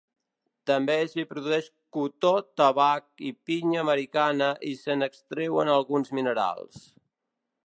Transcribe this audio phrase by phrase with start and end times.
[0.69, 1.67] També s'hi produïx
[1.97, 6.87] cotó, tabac i pinya americana i se n'extreuen alguns minerals.